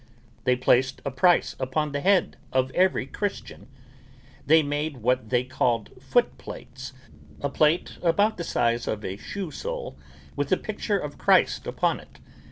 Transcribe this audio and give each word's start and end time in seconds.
They 0.45 0.55
placed 0.55 0.99
a 1.05 1.11
price 1.11 1.55
upon 1.59 1.91
the 1.91 2.01
head 2.01 2.35
of 2.51 2.71
every 2.71 3.05
Christian. 3.05 3.67
They 4.47 4.63
made 4.63 4.97
what 4.97 5.29
they 5.29 5.43
called 5.43 5.91
footplates, 5.99 6.93
a 7.39 7.49
plate 7.49 7.99
about 8.01 8.37
the 8.37 8.43
size 8.43 8.87
of 8.87 9.05
a 9.05 9.17
shoe 9.17 9.51
sole 9.51 9.95
with 10.35 10.51
a 10.51 10.57
picture 10.57 10.97
of 10.97 11.19
Christ 11.19 11.67
upon 11.67 11.99
it. 11.99 12.17